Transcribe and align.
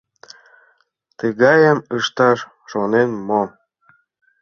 Тыгайым 1.19 1.79
ышташ 1.97 2.39
шонен 2.69 3.09
мо? 3.27 3.41